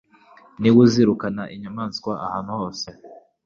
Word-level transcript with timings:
Niwe 0.59 0.77
uzirukana 0.85 1.43
inyamaswa 1.55 2.11
ahantu 2.27 2.51
hose 2.59 2.87